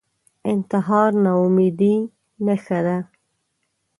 [0.51, 1.95] انتحار ناامیدۍ
[2.45, 2.97] نښه ده